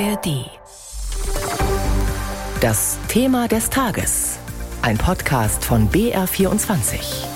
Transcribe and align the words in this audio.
ARD. 0.00 0.50
Das 2.60 2.98
Thema 3.06 3.46
des 3.46 3.70
Tages. 3.70 4.38
Ein 4.82 4.98
Podcast 4.98 5.64
von 5.64 5.88
BR24 5.88 7.26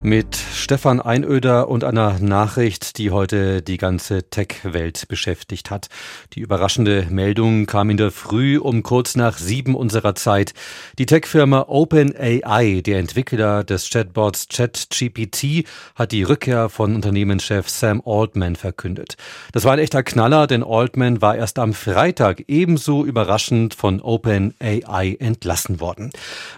mit 0.00 0.36
Stefan 0.66 1.00
Einöder 1.00 1.68
und 1.68 1.84
einer 1.84 2.18
Nachricht, 2.18 2.98
die 2.98 3.12
heute 3.12 3.62
die 3.62 3.76
ganze 3.76 4.28
Tech-Welt 4.28 5.06
beschäftigt 5.06 5.70
hat. 5.70 5.88
Die 6.32 6.40
überraschende 6.40 7.06
Meldung 7.08 7.66
kam 7.66 7.88
in 7.88 7.96
der 7.96 8.10
Früh 8.10 8.58
um 8.58 8.82
kurz 8.82 9.14
nach 9.14 9.38
sieben 9.38 9.76
unserer 9.76 10.16
Zeit. 10.16 10.54
Die 10.98 11.06
Tech-Firma 11.06 11.66
OpenAI, 11.68 12.82
der 12.84 12.98
Entwickler 12.98 13.62
des 13.62 13.88
Chatbots 13.90 14.48
ChatGPT, 14.48 15.68
hat 15.94 16.10
die 16.10 16.24
Rückkehr 16.24 16.68
von 16.68 16.96
Unternehmenschef 16.96 17.68
Sam 17.68 18.02
Altman 18.04 18.56
verkündet. 18.56 19.16
Das 19.52 19.62
war 19.62 19.74
ein 19.74 19.78
echter 19.78 20.02
Knaller, 20.02 20.48
denn 20.48 20.64
Altman 20.64 21.22
war 21.22 21.36
erst 21.36 21.60
am 21.60 21.74
Freitag 21.74 22.42
ebenso 22.48 23.04
überraschend 23.04 23.74
von 23.74 24.00
OpenAI 24.00 25.16
entlassen 25.20 25.78
worden. 25.78 26.10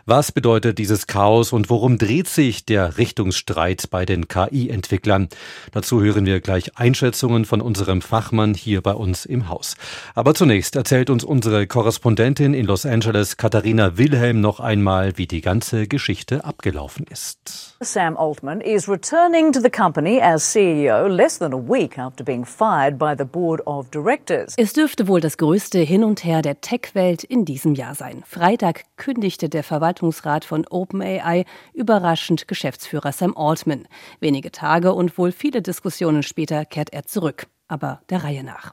Was 0.07 0.33
bedeutet 0.33 0.79
dieses 0.79 1.07
Chaos 1.07 1.53
und 1.53 1.69
worum 1.69 1.99
dreht 1.99 2.29
sich 2.29 2.65
der 2.65 2.97
Richtungsstreit 2.97 3.69
Streit 3.69 3.83
bei 3.99 4.07
den 4.07 4.29
KI-Entwicklern. 4.29 5.29
Dazu 5.73 6.01
hören 6.01 6.25
wir 6.25 6.41
gleich 6.41 6.79
Einschätzungen 6.79 7.45
von 7.45 7.61
unserem 7.61 8.01
Fachmann 8.01 8.55
hier 8.55 8.81
bei 8.81 8.93
uns 8.93 9.27
im 9.27 9.49
Haus. 9.49 9.75
Aber 10.15 10.35
zunächst 10.35 10.77
erzählt 10.77 11.11
uns 11.11 11.25
unsere 11.25 11.67
Korrespondentin 11.67 12.55
in 12.55 12.65
Los 12.65 12.87
Angeles, 12.87 13.39
Katharina 13.39 13.99
Wilhelm, 13.99 14.41
noch 14.41 14.61
einmal, 14.61 15.19
wie 15.19 15.27
die 15.27 15.41
ganze 15.41 15.89
Geschichte 15.89 16.45
abgelaufen 16.45 17.07
ist. 17.11 17.77
Sam 17.81 18.17
Altman 18.17 18.61
is 18.61 18.89
returning 18.89 19.53
to 19.53 19.59
the 19.61 19.69
company 19.69 20.21
as 20.21 20.45
CEO 20.45 21.09
less 21.09 21.41
than 21.41 21.53
a 21.53 21.57
week 21.57 21.99
after 21.99 22.23
being 22.23 22.45
fired 22.45 22.99
by 22.99 23.17
the 23.19 23.25
board 23.25 23.67
of 23.67 23.91
directors. 23.91 24.55
Es 24.57 24.75
dürfte 24.75 25.09
wohl 25.09 25.21
das 25.21 25.39
größte 25.39 25.81
Hin 25.81 26.05
und 26.05 26.25
Her 26.25 26.43
der 26.43 26.61
Tech-Welt 26.61 27.25
in 27.25 27.45
diesem 27.45 27.75
Jahr 27.75 27.97
sein. 27.97 28.23
Freitag 28.25 28.85
kündigte 28.97 29.49
der 29.49 29.65
Verwaltungsrat 29.65 30.45
von 30.45 30.65
OpenAI 30.69 31.45
überraschend 31.75 32.47
Geschäftsführer 32.47 33.11
Sam 33.11 33.37
Altman. 33.37 33.88
Wenige 34.21 34.51
Tage 34.51 34.93
und 34.93 35.17
wohl 35.19 35.33
viele 35.33 35.63
Diskussionen 35.63 36.23
später 36.23 36.65
kehrt 36.65 36.93
er 36.93 37.05
zurück. 37.05 37.47
Aber 37.69 38.01
der 38.09 38.25
Reihe 38.25 38.45
nach. 38.45 38.73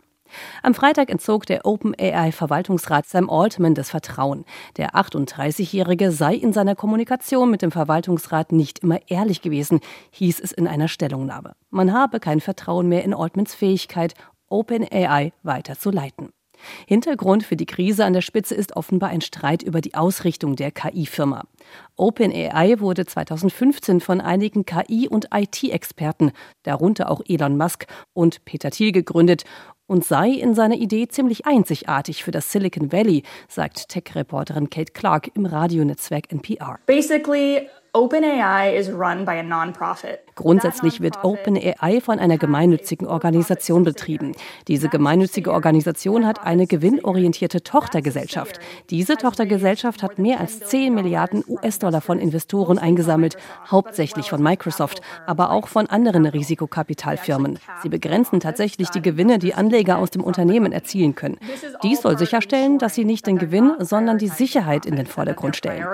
Am 0.64 0.74
Freitag 0.74 1.10
entzog 1.10 1.46
der 1.46 1.66
OpenAI-Verwaltungsrat 1.66 3.06
Sam 3.06 3.30
Altman 3.30 3.76
das 3.76 3.90
Vertrauen. 3.90 4.46
Der 4.78 4.96
38-Jährige 4.96 6.12
sei 6.12 6.36
in 6.36 6.54
seiner 6.54 6.76
Kommunikation 6.76 7.52
mit 7.52 7.62
dem 7.62 7.72
Verwaltungsrat 7.72 8.52
nicht 8.52 8.80
immer 8.80 9.00
ehrlich 9.08 9.42
gewesen, 9.42 9.80
hieß 10.12 10.40
es 10.40 10.52
in 10.52 10.68
einer 10.68 10.88
Stellungnahme. 10.88 11.54
Man 11.70 11.94
habe 11.94 12.20
kein 12.20 12.42
Vertrauen 12.42 12.90
mehr 12.90 13.04
in 13.04 13.14
Altmans 13.14 13.54
Fähigkeit, 13.54 14.14
OpenAI 14.50 15.34
weiter 15.44 15.78
zu 15.78 15.92
leiten. 15.92 16.30
Hintergrund 16.88 17.44
für 17.44 17.56
die 17.56 17.66
Krise 17.66 18.06
an 18.06 18.14
der 18.14 18.22
Spitze 18.22 18.56
ist 18.56 18.76
offenbar 18.76 19.10
ein 19.10 19.22
Streit 19.22 19.64
über 19.64 19.82
die 19.82 19.96
Ausrichtung 19.96 20.56
der 20.56 20.72
KI-Firma. 20.72 21.44
OpenAI 21.96 22.80
wurde 22.80 23.06
2015 23.06 24.02
von 24.02 24.22
einigen 24.22 24.66
KI- 24.66 25.08
und 25.08 25.30
IT-Experten, 25.34 26.32
darunter 26.64 27.10
auch 27.10 27.22
Elon 27.28 27.58
Musk 27.58 27.86
und 28.14 28.44
Peter 28.46 28.72
Thiel, 28.72 28.92
gegründet 28.92 29.44
und 29.88 30.04
sei 30.04 30.30
in 30.30 30.56
seiner 30.56 30.76
Idee 30.76 31.08
ziemlich 31.08 31.46
einzigartig 31.46 32.24
für 32.24 32.32
das 32.32 32.52
Silicon 32.52 32.92
Valley, 32.92 33.24
sagt 33.48 33.90
Tech-Reporterin 33.90 34.70
Kate 34.70 34.94
Clark 34.94 35.30
im 35.36 35.46
Radionetzwerk 35.46 36.32
NPR. 36.32 36.80
Basically, 36.86 37.68
OpenAI 37.96 38.76
is 38.76 38.90
run 38.92 39.24
by 39.24 39.40
a 39.40 39.44
non-profit. 39.44 40.20
Grundsätzlich 40.36 41.00
wird 41.00 41.24
OpenAI 41.24 42.02
von 42.02 42.20
einer 42.20 42.38
gemeinnützigen 42.38 43.08
Organisation 43.08 43.86
betrieben. 43.86 44.34
Diese 44.68 44.90
gemeinnützige 44.90 45.54
Organisation 45.54 46.28
hat 46.28 46.44
eine 46.44 46.68
gewinnorientierte 46.68 47.64
Tochtergesellschaft. 47.64 48.60
Diese 48.90 49.16
Tochtergesellschaft 49.16 50.04
hat 50.04 50.20
mehr 50.20 50.42
als 50.42 50.60
10 50.60 50.94
Milliarden 50.94 51.42
US-Dollar 51.48 52.02
von 52.02 52.20
Investoren 52.20 52.80
eingesammelt, 52.80 53.38
hauptsächlich 53.72 54.30
von 54.30 54.44
Microsoft, 54.44 55.00
aber 55.26 55.52
auch 55.52 55.70
von 55.70 55.88
anderen 55.88 56.26
Risikokapitalfirmen. 56.26 57.60
Sie 57.82 57.88
begrenzen 57.88 58.42
tatsächlich 58.42 58.90
die 58.90 59.02
Gewinne, 59.02 59.40
die 59.40 59.54
Anleger 59.54 60.00
aus 60.00 60.12
dem 60.12 60.22
Unternehmen 60.22 60.74
erzielen 60.74 61.16
können. 61.16 61.38
Dies 61.82 62.02
soll 62.02 62.18
sicherstellen, 62.18 62.78
dass 62.78 62.94
sie 62.94 63.06
nicht 63.06 63.26
den 63.26 63.38
Gewinn, 63.38 63.72
sondern 63.80 64.18
die 64.18 64.28
Sicherheit 64.28 64.86
in 64.86 64.98
den 64.98 65.08
Vordergrund 65.08 65.56
stellen. 65.56 65.86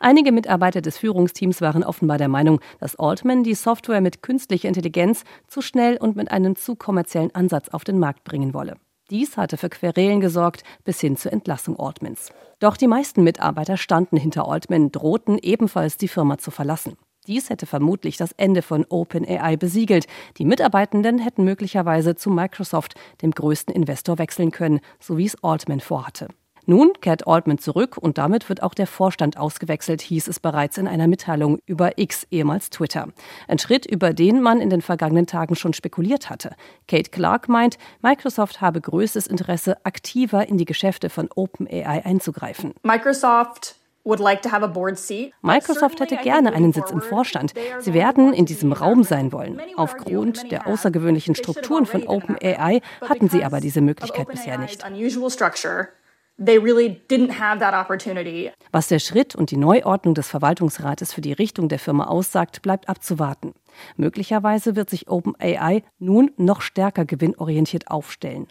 Einige 0.00 0.32
Mitarbeiter 0.32 0.63
des 0.70 0.98
Führungsteams 0.98 1.60
waren 1.60 1.84
offenbar 1.84 2.18
der 2.18 2.28
Meinung, 2.28 2.60
dass 2.80 2.96
Altman 2.96 3.44
die 3.44 3.54
Software 3.54 4.00
mit 4.00 4.22
künstlicher 4.22 4.68
Intelligenz 4.68 5.24
zu 5.46 5.62
schnell 5.62 5.96
und 5.96 6.16
mit 6.16 6.30
einem 6.30 6.56
zu 6.56 6.76
kommerziellen 6.76 7.34
Ansatz 7.34 7.68
auf 7.68 7.84
den 7.84 7.98
Markt 7.98 8.24
bringen 8.24 8.54
wolle. 8.54 8.76
Dies 9.10 9.36
hatte 9.36 9.58
für 9.58 9.68
Querelen 9.68 10.20
gesorgt, 10.20 10.64
bis 10.84 11.00
hin 11.00 11.16
zur 11.16 11.32
Entlassung 11.32 11.78
Altmans. 11.78 12.32
Doch 12.58 12.76
die 12.76 12.86
meisten 12.86 13.22
Mitarbeiter 13.22 13.76
standen 13.76 14.16
hinter 14.16 14.48
Altman, 14.48 14.90
drohten 14.90 15.38
ebenfalls 15.38 15.98
die 15.98 16.08
Firma 16.08 16.38
zu 16.38 16.50
verlassen. 16.50 16.96
Dies 17.26 17.48
hätte 17.50 17.66
vermutlich 17.66 18.16
das 18.16 18.32
Ende 18.32 18.62
von 18.62 18.84
OpenAI 18.88 19.56
besiegelt. 19.56 20.06
Die 20.38 20.44
Mitarbeitenden 20.44 21.18
hätten 21.18 21.44
möglicherweise 21.44 22.16
zu 22.16 22.30
Microsoft, 22.30 22.94
dem 23.22 23.30
größten 23.30 23.74
Investor, 23.74 24.18
wechseln 24.18 24.50
können, 24.50 24.80
so 25.00 25.16
wie 25.16 25.26
es 25.26 25.42
Altman 25.42 25.80
vorhatte. 25.80 26.28
Nun 26.66 26.92
kehrt 27.00 27.26
Altman 27.26 27.58
zurück 27.58 27.98
und 27.98 28.16
damit 28.16 28.48
wird 28.48 28.62
auch 28.62 28.74
der 28.74 28.86
Vorstand 28.86 29.36
ausgewechselt, 29.36 30.00
hieß 30.00 30.28
es 30.28 30.40
bereits 30.40 30.78
in 30.78 30.88
einer 30.88 31.06
Mitteilung 31.06 31.58
über 31.66 31.98
X, 31.98 32.26
ehemals 32.30 32.70
Twitter. 32.70 33.08
Ein 33.48 33.58
Schritt, 33.58 33.84
über 33.84 34.14
den 34.14 34.40
man 34.40 34.60
in 34.60 34.70
den 34.70 34.80
vergangenen 34.80 35.26
Tagen 35.26 35.56
schon 35.56 35.74
spekuliert 35.74 36.30
hatte. 36.30 36.56
Kate 36.88 37.10
Clark 37.10 37.48
meint, 37.48 37.76
Microsoft 38.02 38.60
habe 38.60 38.80
größtes 38.80 39.26
Interesse, 39.26 39.84
aktiver 39.84 40.48
in 40.48 40.56
die 40.56 40.64
Geschäfte 40.64 41.10
von 41.10 41.28
OpenAI 41.34 42.04
einzugreifen. 42.04 42.72
Microsoft 42.82 43.76
Microsoft 45.40 46.00
hätte 46.00 46.16
gerne 46.18 46.52
einen 46.52 46.72
Sitz 46.74 46.90
im 46.90 47.00
Vorstand. 47.00 47.54
Sie 47.80 47.94
werden 47.94 48.34
in 48.34 48.44
diesem 48.44 48.72
Raum 48.72 49.02
sein 49.02 49.32
wollen. 49.32 49.60
Aufgrund 49.76 50.50
der 50.52 50.66
außergewöhnlichen 50.66 51.34
Strukturen 51.34 51.86
von 51.86 52.06
OpenAI 52.06 52.82
hatten 53.00 53.30
sie 53.30 53.44
aber 53.44 53.60
diese 53.60 53.80
Möglichkeit 53.80 54.28
bisher 54.28 54.58
nicht. 54.58 54.84
Was 58.72 58.88
der 58.88 58.98
Schritt 58.98 59.36
und 59.36 59.52
die 59.52 59.56
Neuordnung 59.56 60.14
des 60.14 60.26
Verwaltungsrates 60.26 61.12
für 61.12 61.20
die 61.20 61.32
Richtung 61.32 61.68
der 61.68 61.78
Firma 61.78 62.08
aussagt, 62.08 62.60
bleibt 62.60 62.88
abzuwarten. 62.88 63.54
Möglicherweise 63.96 64.74
wird 64.74 64.90
sich 64.90 65.08
OpenAI 65.08 65.84
nun 66.00 66.32
noch 66.36 66.60
stärker 66.60 67.04
gewinnorientiert 67.04 67.88
aufstellen. 67.88 68.48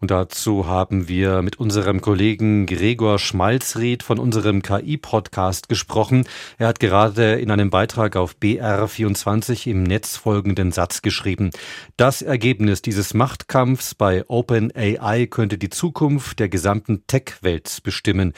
Und 0.00 0.10
dazu 0.10 0.66
haben 0.66 1.08
wir 1.08 1.42
mit 1.42 1.58
unserem 1.58 2.00
Kollegen 2.00 2.66
Gregor 2.66 3.18
Schmalzried 3.18 4.02
von 4.02 4.18
unserem 4.18 4.62
KI-Podcast 4.62 5.68
gesprochen. 5.68 6.24
Er 6.56 6.68
hat 6.68 6.80
gerade 6.80 7.34
in 7.34 7.50
einem 7.50 7.70
Beitrag 7.70 8.16
auf 8.16 8.36
BR24 8.40 9.68
im 9.68 9.82
Netz 9.82 10.16
folgenden 10.16 10.70
Satz 10.70 11.02
geschrieben. 11.02 11.50
Das 11.96 12.22
Ergebnis 12.22 12.82
dieses 12.82 13.14
Machtkampfs 13.14 13.94
bei 13.94 14.24
OpenAI 14.28 15.26
könnte 15.26 15.58
die 15.58 15.70
Zukunft 15.70 16.38
der 16.38 16.48
gesamten 16.48 17.06
Tech-Welt 17.06 17.80
bestimmen. 17.82 18.34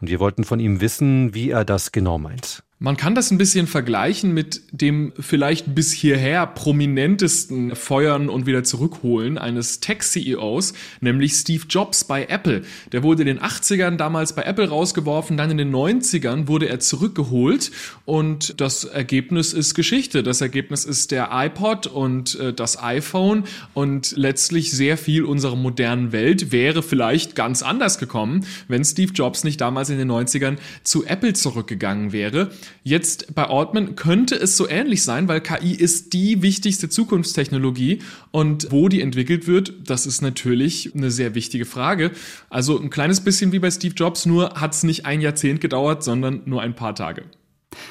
Und 0.00 0.10
wir 0.10 0.20
wollten 0.20 0.44
von 0.44 0.60
ihm 0.60 0.80
wissen, 0.80 1.34
wie 1.34 1.50
er 1.50 1.64
das 1.64 1.92
genau 1.92 2.18
meint. 2.18 2.62
Man 2.82 2.96
kann 2.96 3.14
das 3.14 3.30
ein 3.30 3.36
bisschen 3.36 3.66
vergleichen 3.66 4.32
mit 4.32 4.62
dem 4.72 5.12
vielleicht 5.20 5.74
bis 5.74 5.92
hierher 5.92 6.46
prominentesten 6.46 7.76
Feuern 7.76 8.30
und 8.30 8.46
wieder 8.46 8.64
zurückholen 8.64 9.36
eines 9.36 9.80
Tech-CEOs, 9.80 10.72
nämlich 11.02 11.34
Steve 11.34 11.64
Jobs 11.68 12.04
bei 12.04 12.24
Apple. 12.24 12.62
Der 12.92 13.02
wurde 13.02 13.20
in 13.20 13.26
den 13.26 13.38
80ern 13.38 13.96
damals 13.96 14.34
bei 14.34 14.44
Apple 14.44 14.70
rausgeworfen, 14.70 15.36
dann 15.36 15.50
in 15.50 15.58
den 15.58 15.70
90ern 15.70 16.48
wurde 16.48 16.70
er 16.70 16.80
zurückgeholt 16.80 17.70
und 18.06 18.58
das 18.62 18.84
Ergebnis 18.84 19.52
ist 19.52 19.74
Geschichte. 19.74 20.22
Das 20.22 20.40
Ergebnis 20.40 20.86
ist 20.86 21.10
der 21.10 21.28
iPod 21.32 21.86
und 21.86 22.40
äh, 22.40 22.54
das 22.54 22.82
iPhone 22.82 23.44
und 23.74 24.16
letztlich 24.16 24.70
sehr 24.70 24.96
viel 24.96 25.24
unserer 25.24 25.56
modernen 25.56 26.12
Welt 26.12 26.50
wäre 26.50 26.82
vielleicht 26.82 27.36
ganz 27.36 27.62
anders 27.62 27.98
gekommen, 27.98 28.46
wenn 28.68 28.86
Steve 28.86 29.12
Jobs 29.12 29.44
nicht 29.44 29.60
damals 29.60 29.90
in 29.90 29.98
den 29.98 30.10
90ern 30.10 30.56
zu 30.82 31.04
Apple 31.04 31.34
zurückgegangen 31.34 32.12
wäre. 32.12 32.50
Jetzt 32.82 33.34
bei 33.34 33.44
Altman 33.44 33.96
könnte 33.96 34.34
es 34.34 34.56
so 34.56 34.68
ähnlich 34.68 35.02
sein, 35.02 35.28
weil 35.28 35.40
KI 35.40 35.72
ist 35.72 36.12
die 36.12 36.42
wichtigste 36.42 36.88
Zukunftstechnologie 36.88 38.00
und 38.30 38.68
wo 38.70 38.88
die 38.88 39.00
entwickelt 39.00 39.46
wird, 39.46 39.72
das 39.84 40.06
ist 40.06 40.22
natürlich 40.22 40.94
eine 40.94 41.10
sehr 41.10 41.34
wichtige 41.34 41.64
Frage. 41.64 42.10
Also 42.48 42.80
ein 42.80 42.90
kleines 42.90 43.20
bisschen 43.20 43.52
wie 43.52 43.58
bei 43.58 43.70
Steve 43.70 43.94
Jobs, 43.94 44.26
nur 44.26 44.54
hat 44.60 44.74
es 44.74 44.82
nicht 44.82 45.06
ein 45.06 45.20
Jahrzehnt 45.20 45.60
gedauert, 45.60 46.02
sondern 46.02 46.42
nur 46.46 46.62
ein 46.62 46.74
paar 46.74 46.94
Tage. 46.94 47.24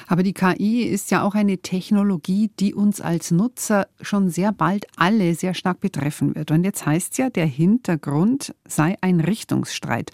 Aber 0.06 0.22
die 0.22 0.32
KI 0.32 0.82
ist 0.82 1.10
ja 1.10 1.22
auch 1.22 1.34
eine 1.34 1.58
Technologie, 1.58 2.50
die 2.58 2.74
uns 2.74 3.00
als 3.00 3.30
Nutzer 3.30 3.88
schon 4.00 4.30
sehr 4.30 4.52
bald 4.52 4.86
alle 4.96 5.34
sehr 5.34 5.54
stark 5.54 5.80
betreffen 5.80 6.34
wird. 6.34 6.50
Und 6.50 6.64
jetzt 6.64 6.86
heißt 6.86 7.18
ja, 7.18 7.30
der 7.30 7.46
Hintergrund 7.46 8.54
sei 8.66 8.96
ein 9.00 9.20
Richtungsstreit. 9.20 10.10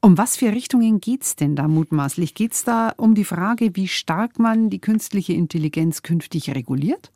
Um 0.00 0.18
was 0.18 0.36
für 0.36 0.52
Richtungen 0.52 1.00
geht 1.00 1.22
es 1.22 1.36
denn 1.36 1.56
da 1.56 1.68
mutmaßlich? 1.68 2.34
Geht 2.34 2.52
es 2.52 2.64
da 2.64 2.92
um 2.96 3.14
die 3.14 3.24
Frage, 3.24 3.70
wie 3.74 3.88
stark 3.88 4.38
man 4.38 4.70
die 4.70 4.80
künstliche 4.80 5.32
Intelligenz 5.32 6.02
künftig 6.02 6.54
reguliert? 6.54 7.12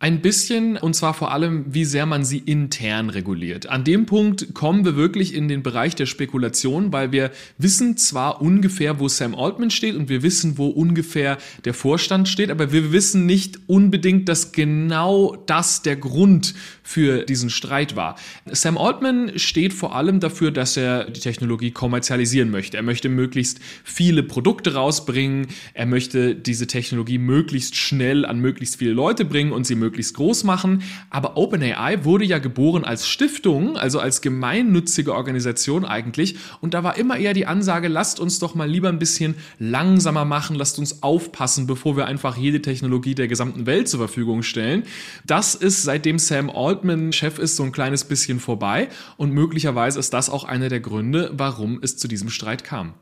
Ein 0.00 0.20
bisschen, 0.20 0.76
und 0.76 0.94
zwar 0.94 1.12
vor 1.12 1.32
allem, 1.32 1.74
wie 1.74 1.84
sehr 1.84 2.06
man 2.06 2.24
sie 2.24 2.38
intern 2.38 3.10
reguliert. 3.10 3.68
An 3.68 3.82
dem 3.82 4.06
Punkt 4.06 4.54
kommen 4.54 4.84
wir 4.84 4.94
wirklich 4.94 5.34
in 5.34 5.48
den 5.48 5.64
Bereich 5.64 5.96
der 5.96 6.06
Spekulation, 6.06 6.92
weil 6.92 7.10
wir 7.10 7.32
wissen 7.58 7.96
zwar 7.96 8.40
ungefähr, 8.40 9.00
wo 9.00 9.08
Sam 9.08 9.34
Altman 9.34 9.72
steht 9.72 9.96
und 9.96 10.08
wir 10.08 10.22
wissen, 10.22 10.56
wo 10.56 10.68
ungefähr 10.68 11.36
der 11.64 11.74
Vorstand 11.74 12.28
steht, 12.28 12.52
aber 12.52 12.70
wir 12.70 12.92
wissen 12.92 13.26
nicht 13.26 13.58
unbedingt, 13.66 14.28
dass 14.28 14.52
genau 14.52 15.34
das 15.46 15.82
der 15.82 15.96
Grund 15.96 16.54
für 16.84 17.24
diesen 17.24 17.50
Streit 17.50 17.96
war. 17.96 18.14
Sam 18.46 18.78
Altman 18.78 19.36
steht 19.36 19.72
vor 19.72 19.96
allem 19.96 20.20
dafür, 20.20 20.52
dass 20.52 20.76
er 20.76 21.10
die 21.10 21.18
Technologie 21.18 21.72
kommerzialisieren 21.72 22.52
möchte. 22.52 22.76
Er 22.76 22.84
möchte 22.84 23.08
möglichst 23.08 23.58
viele 23.82 24.22
Produkte 24.22 24.74
rausbringen, 24.74 25.48
er 25.74 25.86
möchte 25.86 26.36
diese 26.36 26.68
Technologie 26.68 27.18
möglichst 27.18 27.74
schnell 27.74 28.24
an 28.24 28.38
möglichst 28.38 28.76
viele 28.76 28.92
Leute 28.92 29.24
bringen 29.24 29.50
und 29.50 29.66
sie 29.66 29.74
möglichst 29.74 29.87
möglichst 29.88 30.14
groß 30.14 30.44
machen. 30.44 30.82
Aber 31.08 31.38
OpenAI 31.38 32.04
wurde 32.04 32.26
ja 32.26 32.38
geboren 32.38 32.84
als 32.84 33.08
Stiftung, 33.08 33.78
also 33.78 34.00
als 34.00 34.20
gemeinnützige 34.20 35.14
Organisation 35.14 35.86
eigentlich. 35.86 36.36
Und 36.60 36.74
da 36.74 36.84
war 36.84 36.98
immer 36.98 37.16
eher 37.16 37.32
die 37.32 37.46
Ansage, 37.46 37.88
lasst 37.88 38.20
uns 38.20 38.38
doch 38.38 38.54
mal 38.54 38.68
lieber 38.68 38.90
ein 38.90 38.98
bisschen 38.98 39.34
langsamer 39.58 40.26
machen, 40.26 40.56
lasst 40.56 40.78
uns 40.78 41.02
aufpassen, 41.02 41.66
bevor 41.66 41.96
wir 41.96 42.04
einfach 42.04 42.36
jede 42.36 42.60
Technologie 42.60 43.14
der 43.14 43.28
gesamten 43.28 43.64
Welt 43.64 43.88
zur 43.88 44.00
Verfügung 44.00 44.42
stellen. 44.42 44.82
Das 45.24 45.54
ist, 45.54 45.82
seitdem 45.84 46.18
Sam 46.18 46.50
Altman 46.50 47.12
Chef 47.12 47.38
ist, 47.38 47.56
so 47.56 47.62
ein 47.62 47.72
kleines 47.72 48.04
bisschen 48.04 48.40
vorbei. 48.40 48.88
Und 49.16 49.32
möglicherweise 49.32 49.98
ist 49.98 50.12
das 50.12 50.28
auch 50.28 50.44
einer 50.44 50.68
der 50.68 50.80
Gründe, 50.80 51.30
warum 51.32 51.78
es 51.80 51.96
zu 51.96 52.08
diesem 52.08 52.28
Streit 52.28 52.62
kam. 52.62 52.92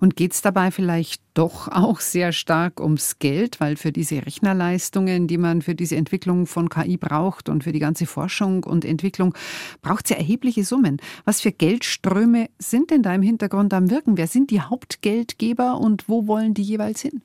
Und 0.00 0.16
geht 0.16 0.32
es 0.32 0.42
dabei 0.42 0.70
vielleicht 0.70 1.22
doch 1.34 1.68
auch 1.68 2.00
sehr 2.00 2.32
stark 2.32 2.80
ums 2.80 3.18
Geld, 3.18 3.60
weil 3.60 3.76
für 3.76 3.92
diese 3.92 4.26
Rechnerleistungen, 4.26 5.26
die 5.26 5.38
man 5.38 5.62
für 5.62 5.74
diese 5.74 5.96
Entwicklung 5.96 6.46
von 6.46 6.68
KI 6.68 6.96
braucht 6.96 7.48
und 7.48 7.64
für 7.64 7.72
die 7.72 7.78
ganze 7.78 8.06
Forschung 8.06 8.64
und 8.64 8.84
Entwicklung, 8.84 9.34
braucht 9.82 10.06
es 10.06 10.10
ja 10.10 10.16
erhebliche 10.16 10.64
Summen. 10.64 10.98
Was 11.24 11.40
für 11.40 11.52
Geldströme 11.52 12.48
sind 12.58 12.90
denn 12.90 13.02
da 13.02 13.14
im 13.14 13.22
Hintergrund 13.22 13.72
am 13.74 13.90
Wirken? 13.90 14.16
Wer 14.16 14.26
sind 14.26 14.50
die 14.50 14.60
Hauptgeldgeber 14.60 15.78
und 15.78 16.08
wo 16.08 16.26
wollen 16.26 16.54
die 16.54 16.62
jeweils 16.62 17.02
hin? 17.02 17.22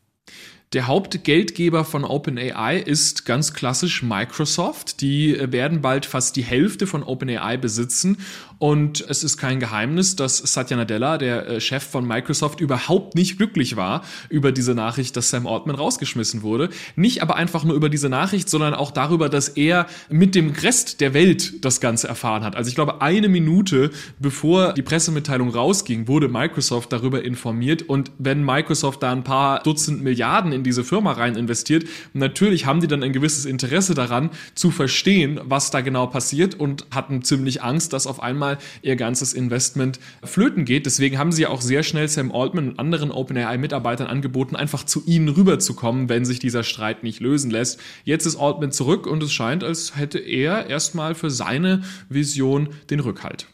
Der 0.74 0.88
Hauptgeldgeber 0.88 1.86
von 1.86 2.04
OpenAI 2.04 2.80
ist 2.80 3.26
ganz 3.26 3.54
klassisch 3.54 4.02
Microsoft. 4.02 5.02
Die 5.02 5.38
äh, 5.38 5.52
werden 5.52 5.82
bald 5.82 6.08
fast 6.08 6.36
die 6.36 6.42
Hälfte 6.42 6.88
von 6.88 7.04
OpenAI 7.04 7.58
besitzen. 7.58 8.18
Und 8.58 9.06
es 9.08 9.24
ist 9.24 9.38
kein 9.38 9.60
Geheimnis, 9.60 10.16
dass 10.16 10.38
Satya 10.38 10.78
Nadella, 10.78 11.20
der 11.20 11.48
äh, 11.48 11.62
Chef 11.62 11.84
von 11.84 12.08
Microsoft, 12.08 12.60
überhaupt 12.60 13.14
nicht 13.14 13.38
glücklich 13.38 13.76
war 13.76 14.04
über 14.30 14.52
diese 14.52 14.74
Nachricht, 14.74 15.16
dass 15.16 15.30
Sam 15.30 15.46
Altman 15.46 15.76
rausgeschmissen 15.76 16.42
wurde. 16.42 16.70
Nicht 16.96 17.22
aber 17.22 17.36
einfach 17.36 17.66
nur 17.66 17.76
über 17.76 17.90
diese 17.90 18.10
Nachricht, 18.10 18.50
sondern 18.50 18.74
auch 18.74 18.90
darüber, 18.90 19.30
dass 19.30 19.50
er 19.50 19.86
mit 20.10 20.34
dem 20.34 20.50
Rest 20.52 21.02
der 21.02 21.14
Welt 21.14 21.64
das 21.64 21.82
Ganze 21.82 22.08
erfahren 22.08 22.44
hat. 22.44 22.56
Also 22.56 22.70
ich 22.70 22.76
glaube, 22.76 23.02
eine 23.02 23.30
Minute 23.30 23.92
bevor 24.18 24.74
die 24.74 24.82
Pressemitteilung 24.82 25.50
rausging, 25.50 26.08
wurde 26.08 26.30
Microsoft 26.30 26.92
darüber 26.94 27.24
informiert. 27.24 27.84
Und 27.84 28.12
wenn 28.18 28.44
Microsoft 28.44 29.04
da 29.04 29.12
ein 29.12 29.24
paar 29.24 29.62
Dutzend 29.62 30.02
Milliarden 30.02 30.52
in 30.52 30.63
diese 30.64 30.84
Firma 30.84 31.14
rein 31.14 31.36
investiert. 31.36 31.86
Natürlich 32.14 32.66
haben 32.66 32.82
die 32.82 32.88
dann 32.88 33.04
ein 33.04 33.14
gewisses 33.14 33.46
Interesse 33.46 33.94
daran, 33.94 34.30
zu 34.56 34.72
verstehen, 34.72 35.40
was 35.44 35.72
da 35.72 35.82
genau 35.82 36.08
passiert 36.08 36.56
und 36.56 36.86
hatten 36.92 37.24
ziemlich 37.24 37.62
Angst, 37.64 37.94
dass 37.94 38.08
auf 38.08 38.22
einmal 38.22 38.58
ihr 38.82 38.96
ganzes 38.96 39.34
Investment 39.34 40.00
flöten 40.24 40.66
geht. 40.66 40.86
Deswegen 40.86 41.18
haben 41.18 41.32
sie 41.32 41.44
ja 41.44 41.50
auch 41.50 41.62
sehr 41.62 41.84
schnell 41.84 42.08
Sam 42.08 42.32
Altman 42.32 42.70
und 42.70 42.80
anderen 42.80 43.12
OpenAI-Mitarbeitern 43.12 44.08
angeboten, 44.08 44.56
einfach 44.56 44.84
zu 44.84 45.04
ihnen 45.06 45.30
rüberzukommen, 45.30 46.10
wenn 46.10 46.26
sich 46.26 46.40
dieser 46.40 46.64
Streit 46.64 47.04
nicht 47.04 47.20
lösen 47.20 47.52
lässt. 47.52 47.80
Jetzt 48.04 48.26
ist 48.26 48.36
Altman 48.36 48.72
zurück 48.72 49.08
und 49.08 49.22
es 49.24 49.32
scheint, 49.32 49.64
als 49.64 49.96
hätte 49.96 50.20
er 50.20 50.68
erstmal 50.68 51.16
für 51.16 51.30
seine 51.30 51.84
Vision 52.10 52.70
den 52.90 53.00
Rückhalt. 53.00 53.48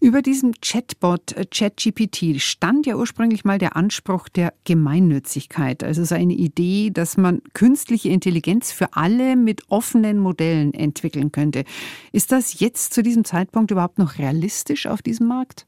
Über 0.00 0.22
diesem 0.22 0.52
Chatbot 0.60 1.32
äh, 1.32 1.46
ChatGPT 1.46 2.40
stand 2.40 2.86
ja 2.86 2.96
ursprünglich 2.96 3.44
mal 3.44 3.58
der 3.58 3.76
Anspruch 3.76 4.28
der 4.28 4.52
Gemeinnützigkeit, 4.64 5.82
also 5.82 6.04
so 6.04 6.14
eine 6.14 6.34
Idee, 6.34 6.90
dass 6.90 7.16
man 7.16 7.42
künstliche 7.54 8.08
Intelligenz 8.10 8.72
für 8.72 8.94
alle 8.94 9.36
mit 9.36 9.62
offenen 9.68 10.18
Modellen 10.18 10.74
entwickeln 10.74 11.32
könnte. 11.32 11.64
Ist 12.12 12.32
das 12.32 12.60
jetzt 12.60 12.94
zu 12.94 13.02
diesem 13.02 13.24
Zeitpunkt 13.24 13.70
überhaupt 13.70 13.98
noch 13.98 14.18
realistisch 14.18 14.86
auf 14.86 15.02
diesem 15.02 15.28
Markt? 15.28 15.66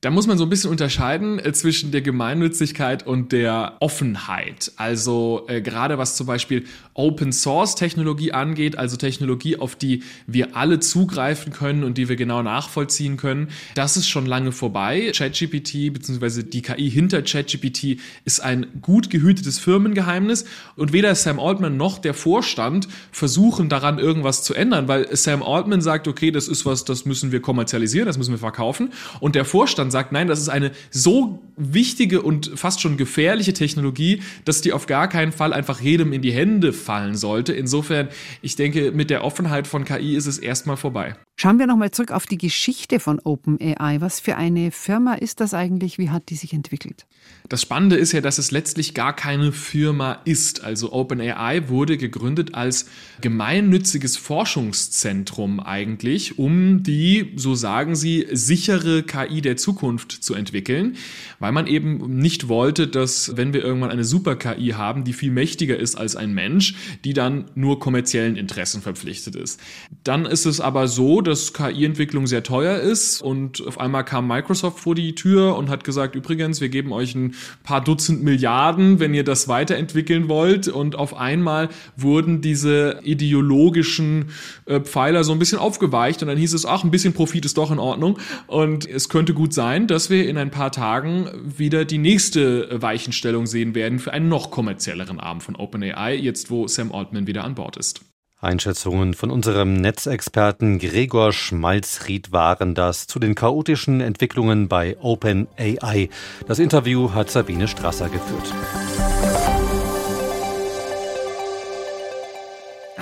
Da 0.00 0.12
muss 0.12 0.28
man 0.28 0.38
so 0.38 0.44
ein 0.44 0.48
bisschen 0.48 0.70
unterscheiden 0.70 1.40
äh, 1.40 1.52
zwischen 1.52 1.90
der 1.90 2.02
Gemeinnützigkeit 2.02 3.04
und 3.04 3.32
der 3.32 3.78
Offenheit. 3.80 4.70
Also 4.76 5.44
äh, 5.48 5.60
gerade 5.60 5.98
was 5.98 6.14
zum 6.14 6.28
Beispiel 6.28 6.66
Open 6.94 7.32
Source 7.32 7.74
Technologie 7.74 8.30
angeht, 8.30 8.78
also 8.78 8.96
Technologie, 8.96 9.58
auf 9.58 9.74
die 9.74 10.04
wir 10.28 10.56
alle 10.56 10.78
zugreifen 10.78 11.52
können 11.52 11.82
und 11.82 11.98
die 11.98 12.08
wir 12.08 12.14
genau 12.14 12.44
nachvollziehen 12.44 13.16
können, 13.16 13.48
das 13.74 13.96
ist 13.96 14.08
schon 14.08 14.24
lange 14.24 14.52
vorbei. 14.52 15.10
ChatGPT 15.12 15.92
bzw. 15.92 16.44
die 16.44 16.62
KI 16.62 16.88
hinter 16.88 17.22
ChatGPT 17.22 17.98
ist 18.24 18.38
ein 18.38 18.66
gut 18.80 19.10
gehütetes 19.10 19.58
Firmengeheimnis 19.58 20.44
und 20.76 20.92
weder 20.92 21.12
Sam 21.16 21.40
Altman 21.40 21.76
noch 21.76 21.98
der 21.98 22.14
Vorstand 22.14 22.86
versuchen 23.10 23.68
daran 23.68 23.98
irgendwas 23.98 24.44
zu 24.44 24.54
ändern, 24.54 24.86
weil 24.86 25.08
Sam 25.16 25.42
Altman 25.42 25.80
sagt, 25.80 26.06
okay, 26.06 26.30
das 26.30 26.46
ist 26.46 26.64
was, 26.64 26.84
das 26.84 27.04
müssen 27.04 27.32
wir 27.32 27.42
kommerzialisieren, 27.42 28.06
das 28.06 28.16
müssen 28.16 28.30
wir 28.30 28.38
verkaufen 28.38 28.92
und 29.18 29.34
der 29.34 29.44
Vorstand 29.44 29.87
dann 29.88 29.92
sagt, 29.92 30.12
nein, 30.12 30.28
das 30.28 30.40
ist 30.40 30.48
eine 30.48 30.72
so 30.90 31.42
wichtige 31.56 32.22
und 32.22 32.52
fast 32.54 32.80
schon 32.80 32.96
gefährliche 32.96 33.54
Technologie, 33.54 34.22
dass 34.44 34.60
die 34.60 34.72
auf 34.72 34.86
gar 34.86 35.08
keinen 35.08 35.32
Fall 35.32 35.52
einfach 35.52 35.80
jedem 35.80 36.12
in 36.12 36.22
die 36.22 36.32
Hände 36.32 36.72
fallen 36.72 37.16
sollte. 37.16 37.52
Insofern, 37.52 38.08
ich 38.42 38.54
denke, 38.56 38.92
mit 38.92 39.10
der 39.10 39.24
Offenheit 39.24 39.66
von 39.66 39.84
KI 39.84 40.14
ist 40.14 40.26
es 40.26 40.38
erstmal 40.38 40.76
vorbei. 40.76 41.16
Schauen 41.40 41.60
wir 41.60 41.68
nochmal 41.68 41.92
zurück 41.92 42.10
auf 42.10 42.26
die 42.26 42.36
Geschichte 42.36 42.98
von 42.98 43.20
OpenAI. 43.20 44.00
Was 44.00 44.18
für 44.18 44.34
eine 44.34 44.72
Firma 44.72 45.14
ist 45.14 45.38
das 45.38 45.54
eigentlich? 45.54 45.96
Wie 45.96 46.10
hat 46.10 46.30
die 46.30 46.34
sich 46.34 46.52
entwickelt? 46.52 47.06
Das 47.48 47.62
Spannende 47.62 47.96
ist 47.96 48.10
ja, 48.10 48.20
dass 48.20 48.38
es 48.38 48.50
letztlich 48.50 48.92
gar 48.92 49.14
keine 49.14 49.52
Firma 49.52 50.20
ist. 50.24 50.64
Also 50.64 50.92
OpenAI 50.92 51.68
wurde 51.68 51.96
gegründet 51.96 52.54
als 52.54 52.90
gemeinnütziges 53.20 54.16
Forschungszentrum 54.16 55.60
eigentlich, 55.60 56.38
um 56.38 56.82
die, 56.82 57.32
so 57.36 57.54
sagen 57.54 57.94
sie, 57.94 58.26
sichere 58.32 59.04
KI 59.04 59.40
der 59.40 59.56
Zukunft 59.56 60.10
zu 60.10 60.34
entwickeln, 60.34 60.96
weil 61.38 61.52
man 61.52 61.68
eben 61.68 62.18
nicht 62.18 62.48
wollte, 62.48 62.88
dass 62.88 63.36
wenn 63.36 63.52
wir 63.52 63.62
irgendwann 63.62 63.90
eine 63.90 64.04
Super-KI 64.04 64.70
haben, 64.70 65.04
die 65.04 65.12
viel 65.12 65.30
mächtiger 65.30 65.78
ist 65.78 65.94
als 65.94 66.16
ein 66.16 66.34
Mensch, 66.34 66.74
die 67.04 67.12
dann 67.12 67.44
nur 67.54 67.78
kommerziellen 67.78 68.36
Interessen 68.36 68.82
verpflichtet 68.82 69.36
ist. 69.36 69.60
Dann 70.02 70.26
ist 70.26 70.44
es 70.44 70.60
aber 70.60 70.88
so, 70.88 71.22
dass 71.28 71.52
KI-Entwicklung 71.52 72.26
sehr 72.26 72.42
teuer 72.42 72.78
ist. 72.78 73.22
Und 73.22 73.66
auf 73.66 73.78
einmal 73.78 74.04
kam 74.04 74.26
Microsoft 74.26 74.80
vor 74.80 74.94
die 74.94 75.14
Tür 75.14 75.56
und 75.56 75.70
hat 75.70 75.84
gesagt, 75.84 76.14
übrigens, 76.14 76.60
wir 76.60 76.68
geben 76.68 76.92
euch 76.92 77.14
ein 77.14 77.34
paar 77.62 77.82
Dutzend 77.82 78.22
Milliarden, 78.22 78.98
wenn 79.00 79.14
ihr 79.14 79.24
das 79.24 79.48
weiterentwickeln 79.48 80.28
wollt. 80.28 80.68
Und 80.68 80.96
auf 80.96 81.14
einmal 81.14 81.68
wurden 81.96 82.40
diese 82.40 83.00
ideologischen 83.02 84.30
äh, 84.66 84.80
Pfeiler 84.80 85.24
so 85.24 85.32
ein 85.32 85.38
bisschen 85.38 85.58
aufgeweicht. 85.58 86.22
Und 86.22 86.28
dann 86.28 86.38
hieß 86.38 86.54
es, 86.54 86.66
ach, 86.66 86.84
ein 86.84 86.90
bisschen 86.90 87.12
Profit 87.12 87.44
ist 87.44 87.58
doch 87.58 87.70
in 87.70 87.78
Ordnung. 87.78 88.18
Und 88.46 88.88
es 88.88 89.08
könnte 89.08 89.34
gut 89.34 89.54
sein, 89.54 89.86
dass 89.86 90.10
wir 90.10 90.28
in 90.28 90.38
ein 90.38 90.50
paar 90.50 90.72
Tagen 90.72 91.28
wieder 91.56 91.84
die 91.84 91.98
nächste 91.98 92.82
Weichenstellung 92.82 93.46
sehen 93.46 93.74
werden 93.74 93.98
für 93.98 94.12
einen 94.12 94.28
noch 94.28 94.50
kommerzielleren 94.50 95.20
Arm 95.20 95.40
von 95.40 95.56
OpenAI, 95.56 96.14
jetzt 96.14 96.50
wo 96.50 96.66
Sam 96.66 96.92
Altman 96.92 97.26
wieder 97.26 97.44
an 97.44 97.54
Bord 97.54 97.76
ist. 97.76 98.00
Einschätzungen 98.40 99.14
von 99.14 99.30
unserem 99.32 99.74
Netzexperten 99.74 100.78
Gregor 100.78 101.32
Schmalzried 101.32 102.30
waren 102.30 102.76
das 102.76 103.08
zu 103.08 103.18
den 103.18 103.34
chaotischen 103.34 104.00
Entwicklungen 104.00 104.68
bei 104.68 104.96
OpenAI. 105.00 106.08
Das 106.46 106.60
Interview 106.60 107.14
hat 107.14 107.30
Sabine 107.30 107.66
Strasser 107.66 108.08
geführt. 108.08 108.54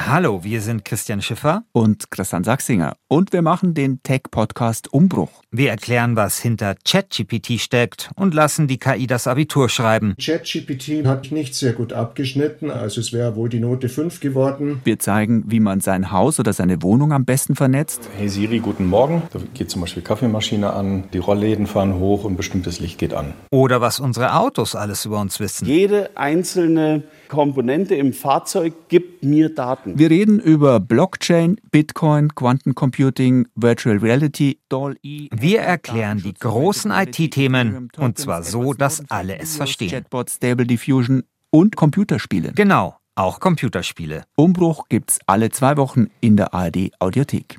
Hallo, 0.09 0.45
wir 0.45 0.61
sind 0.61 0.85
Christian 0.85 1.21
Schiffer 1.21 1.65
und 1.73 2.13
Christian 2.13 2.45
Sachsinger 2.45 2.95
und 3.09 3.33
wir 3.33 3.43
machen 3.43 3.75
den 3.75 4.05
Tech-Podcast 4.05 4.93
Umbruch. 4.93 5.43
Wir 5.51 5.71
erklären, 5.71 6.15
was 6.15 6.39
hinter 6.39 6.77
ChatGPT 6.85 7.61
steckt 7.61 8.11
und 8.15 8.33
lassen 8.33 8.69
die 8.69 8.79
KI 8.79 9.09
das 9.09 9.27
Abitur 9.27 9.69
schreiben. 9.69 10.15
ChatGPT 10.23 11.05
hat 11.07 11.33
nicht 11.33 11.57
sehr 11.57 11.73
gut 11.73 11.93
abgeschnitten, 11.93 12.71
also 12.71 13.01
es 13.01 13.13
wäre 13.13 13.35
wohl 13.35 13.49
die 13.49 13.59
Note 13.59 13.89
5 13.89 14.21
geworden. 14.21 14.81
Wir 14.85 15.01
zeigen, 15.01 15.43
wie 15.49 15.59
man 15.59 15.81
sein 15.81 16.13
Haus 16.13 16.39
oder 16.39 16.53
seine 16.53 16.83
Wohnung 16.83 17.13
am 17.13 17.25
besten 17.25 17.57
vernetzt. 17.57 18.09
Hey 18.17 18.29
Siri, 18.29 18.61
guten 18.61 18.87
Morgen. 18.87 19.25
Da 19.33 19.41
geht 19.55 19.71
zum 19.71 19.81
Beispiel 19.81 20.05
Kaffeemaschine 20.05 20.73
an, 20.73 21.09
die 21.13 21.19
Rollläden 21.19 21.67
fahren 21.67 21.99
hoch 21.99 22.23
und 22.23 22.37
bestimmtes 22.37 22.79
Licht 22.79 22.99
geht 22.99 23.13
an. 23.13 23.35
Oder 23.51 23.81
was 23.81 23.99
unsere 23.99 24.37
Autos 24.37 24.77
alles 24.77 25.05
über 25.05 25.19
uns 25.21 25.41
wissen. 25.41 25.67
Jede 25.67 26.17
einzelne 26.17 27.03
Komponente 27.27 27.97
im 27.97 28.13
Fahrzeug 28.13 28.73
gibt 28.89 29.25
mir 29.25 29.53
Daten. 29.53 29.96
Wir 29.99 30.11
reden 30.11 30.41
über 30.41 30.79
Blockchain, 30.79 31.59
Bitcoin, 31.71 32.35
Quantencomputing, 32.35 33.49
Virtual 33.55 33.97
Reality, 33.97 34.59
DALL-E. 34.69 35.29
Wir 35.35 35.61
erklären 35.62 36.23
die 36.23 36.35
großen 36.35 36.91
IT-Themen 36.91 37.88
und 37.97 38.19
zwar 38.19 38.43
so, 38.43 38.75
dass 38.75 39.03
alle 39.09 39.38
es 39.38 39.57
verstehen. 39.57 39.88
Chatbot, 39.88 40.29
Stable 40.29 40.67
Diffusion 40.67 41.23
und 41.49 41.76
Computerspiele. 41.76 42.53
Genau. 42.55 42.99
auch 43.15 43.41
Computerspiele. 43.41 44.25
Umbruch 44.37 44.91
gibt's 44.91 45.19
alle 45.26 45.49
zwei 45.49 45.79
Wochen 45.79 46.09
in 46.21 46.37
der 46.37 46.53
ARD 46.53 46.91
Audiothek. 46.99 47.59